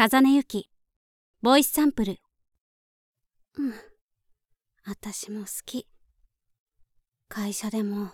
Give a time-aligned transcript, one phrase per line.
[0.00, 0.70] 風根ゆき
[1.42, 2.18] ボイスサンプル。
[3.56, 3.74] うん。
[4.86, 5.88] 私も好き。
[7.28, 8.12] 会社でも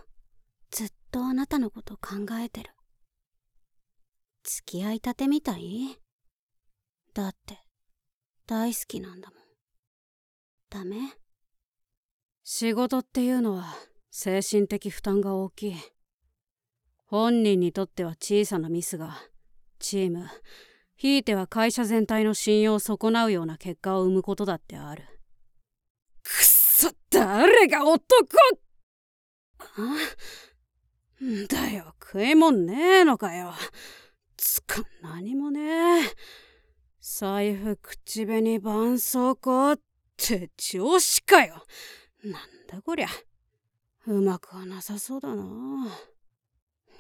[0.71, 2.71] ずっとあなたのこと考えてる。
[4.45, 5.99] 付き合いたてみたい？
[7.13, 7.59] だって
[8.47, 9.39] 大好きなんだもん。
[10.71, 10.97] ダメ？
[12.45, 13.67] 仕事っていうのは
[14.11, 15.75] 精神的負担が大きい。
[17.05, 19.19] 本人にとっては小さなミスが。
[19.79, 20.27] チーム。
[20.97, 25.05] ひいては会社全体の信用を損なうような結果を生むことだってある。
[26.23, 28.01] くっそ誰が男
[31.23, 33.53] んだよ食いもんねえのかよ。
[34.37, 36.03] つか何もねえ。
[37.01, 39.81] 財布口紅絆創膏っ
[40.17, 41.65] て上司かよ。
[42.23, 43.09] なんだこりゃ。
[44.07, 45.43] うまくはなさそうだな。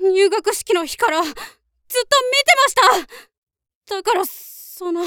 [0.00, 2.52] 入学式の日からずっと見て
[2.97, 3.34] ました。
[3.87, 5.05] だからその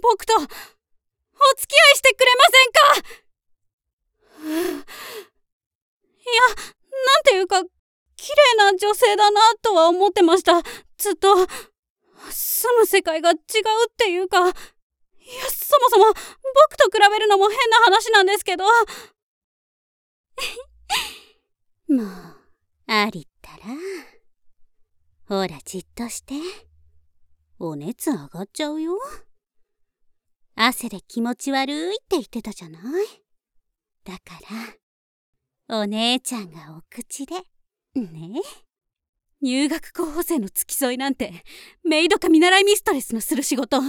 [0.00, 3.08] 僕とお付き合いしてくれませんか？
[6.22, 7.62] いやなんていうか
[8.16, 10.62] 綺麗な女性だなとは思ってました。
[10.96, 11.46] ずっと
[12.30, 13.38] 住む世界が違うっ
[13.96, 14.38] ていうか。
[14.38, 14.52] いや
[15.50, 18.64] そもそも僕と比べるのも変な話なんですけど。
[21.88, 22.06] もう
[22.86, 23.64] ありったら
[25.28, 26.34] ほらじっとして。
[27.64, 28.98] お熱上がっちゃうよ。
[30.56, 32.82] 汗で気持ち悪いって言ってたじゃない
[34.04, 34.40] だか
[35.68, 37.36] ら、お姉ちゃんがお口で、
[37.94, 38.40] ね
[39.40, 41.44] 入学候補生の付き添いなんて、
[41.84, 43.80] メイドか見習いミストレスのする仕事。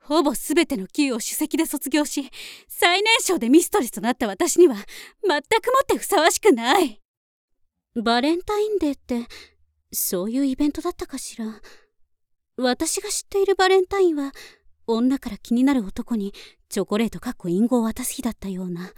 [0.00, 2.28] ほぼ全ての級を首席で卒業し、
[2.66, 4.82] 最年少でミストレスとなった私には、全
[5.30, 7.00] くもってふさわしくない。
[7.94, 9.28] バレンタインデーって、
[9.92, 11.60] そういうイベントだったかしら。
[12.56, 14.32] 私が知っているバレンタインは
[14.86, 16.34] 女から気になる男に
[16.68, 18.92] チョコレートかっこ隠語を渡す日だったような。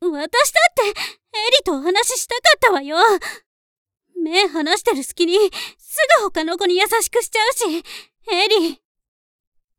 [0.00, 2.96] 私だってエリとお話ししたかったわよ。
[4.22, 5.34] 目離してる隙に
[5.78, 7.64] すぐ他の子に優しくしちゃうし
[8.32, 8.54] エリ。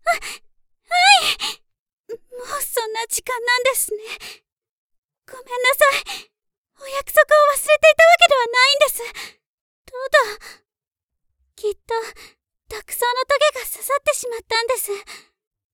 [0.03, 2.11] ははい。
[2.11, 3.97] もうそんな時間なんですね。
[5.27, 5.85] ごめんなさ
[6.17, 6.31] い。
[6.81, 8.99] お約束を忘れていたわけではないんです。
[9.85, 9.93] た
[10.39, 10.61] だ？
[11.55, 11.93] きっと
[12.69, 14.89] たくさんのトゲが刺さってしまったんです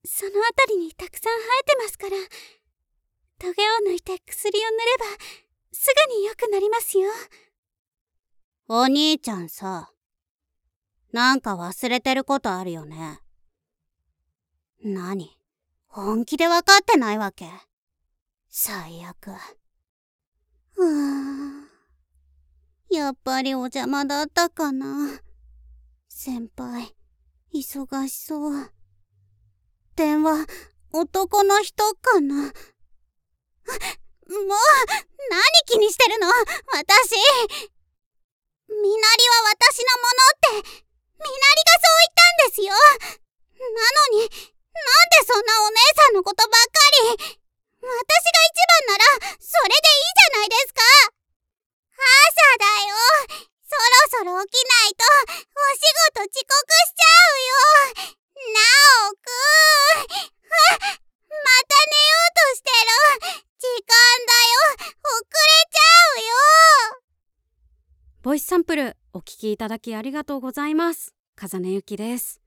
[0.03, 2.17] そのあたりにたくさん生えてますから
[3.39, 5.05] トゲを抜いて薬を塗れば
[5.71, 7.09] すぐに良くなりますよ。
[8.67, 9.91] お兄ちゃんさ
[11.13, 13.21] なんか忘れてることあるよね。
[14.83, 15.29] 何？
[15.87, 17.49] 本気で分かってないわけ？
[18.49, 19.29] 最悪。
[20.75, 21.67] うーん。
[22.89, 25.21] やっぱりお邪魔だったかな。
[26.07, 26.95] 先輩、
[27.53, 28.71] 忙しそう。
[29.97, 30.45] 電話、
[30.93, 32.35] 男の人かな？
[32.45, 32.53] もう、
[35.27, 36.29] 何気にしてるの？
[36.29, 37.17] 私。
[38.69, 40.69] みなりは私のものって、
[41.17, 42.69] みなりがそう言ったんですよ。
[43.57, 47.17] なのに、なんでそんなお姉さんのことばっかり？
[47.17, 50.85] 私が一番なら、それでいいじゃないですか。
[51.97, 53.49] 朝だよ。
[53.65, 55.81] そろそろ起きないとお仕
[56.13, 56.47] 事遅刻
[56.85, 58.05] しちゃうよ
[58.55, 58.63] な
[59.09, 59.27] おく
[60.07, 60.55] ま
[61.67, 63.91] た寝ようとしてる時間
[64.23, 65.83] だよ遅れちゃ
[66.15, 66.31] うよ
[68.23, 71.13] ボイスサンプルお聞きいただきありがとうございます。
[71.35, 72.41] 風根ゆきです。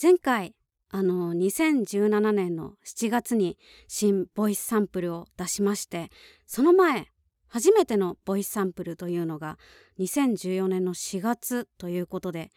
[0.00, 0.54] 前回
[0.90, 3.58] あの2017年の7月に
[3.88, 6.10] 新ボイスサンプルを出しまして
[6.46, 7.08] その前
[7.48, 9.58] 初めてのボイスサンプルというのが
[9.98, 12.50] 2014年の4月ということで、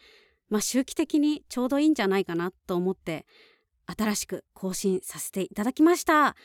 [0.50, 3.26] まあ、周期的にちょうどいいんじゃないかなと思って
[3.88, 6.36] 新しく更新させていただきました。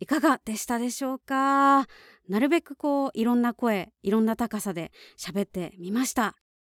[0.00, 1.86] いかがでしたでしょうか？
[2.28, 6.36] なるべくこういろんな声いろんな高さで喋ってみました。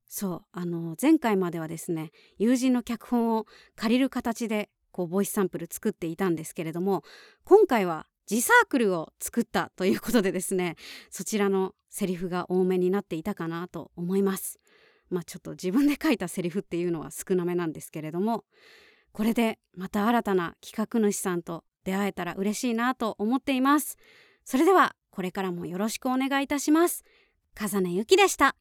[0.07, 3.45] そうあの前回まではですね友人の脚本を
[3.75, 7.03] 借りる形でこうボイスサンプル作っていたんですけれども
[7.43, 10.75] 今回は自サークルを作ったということでですね
[11.09, 14.59] そちらのセリフが多めになっていたかなと思います。
[15.09, 18.43] まあちょっと自分で書いたセリフっていうのは少なめなんですけれども
[19.11, 23.97] これでまた新たな企画主さんと出会えたら嬉しいなと思っています。
[24.43, 27.05] それではこれからもよろしくお願いいたします。
[27.53, 28.57] 風根ゆきでした。